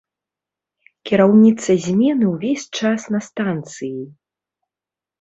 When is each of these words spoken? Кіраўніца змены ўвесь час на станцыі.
Кіраўніца 1.09 1.77
змены 1.85 2.25
ўвесь 2.33 2.67
час 2.81 3.01
на 3.19 3.25
станцыі. 3.29 3.99